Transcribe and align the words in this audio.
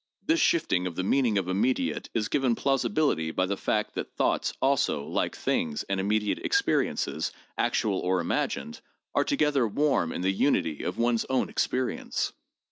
This 0.25 0.39
shifting 0.39 0.87
of 0.87 0.95
the 0.95 1.03
meaning 1.03 1.37
of 1.37 1.47
immediate 1.47 2.09
is 2.15 2.27
given 2.27 2.55
plausibility 2.55 3.29
by 3.29 3.45
the 3.45 3.55
fact 3.55 3.93
that 3.93 4.15
thoughts 4.15 4.51
also, 4.59 5.05
like 5.05 5.35
things, 5.35 5.83
and 5.83 5.99
immediate 5.99 6.39
experiences, 6.39 7.31
actual 7.55 7.99
or 7.99 8.19
imagined, 8.19 8.81
are 9.13 9.23
together 9.23 9.67
warm 9.67 10.11
in 10.11 10.21
the 10.21 10.31
unity 10.33 10.81
of 10.81 10.97
one's 10.97 11.27
own 11.29 11.49
experience. 11.49 12.33